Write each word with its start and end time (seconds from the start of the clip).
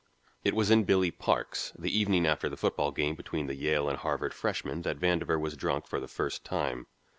It 0.43 0.55
was 0.55 0.71
in 0.71 0.83
Billy 0.85 1.11
Park's 1.11 1.73
the 1.77 1.95
evening 1.95 2.25
after 2.25 2.49
the 2.49 2.57
football 2.57 2.89
game 2.91 3.13
between 3.13 3.45
the 3.45 3.53
Yale 3.53 3.87
and 3.87 3.99
Harvard 3.99 4.33
freshmen 4.33 4.81
that 4.81 4.97
Vandover 4.97 5.39
was 5.39 5.55
drunk 5.55 5.85
for 5.85 5.99
the 5.99 6.07
first 6.07 6.43
time. 6.43 6.87